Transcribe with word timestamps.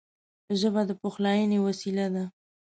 ژبه 0.59 0.81
د 0.89 0.91
پخلاینې 1.01 1.57
وسیله 1.67 2.05
ده 2.13 2.23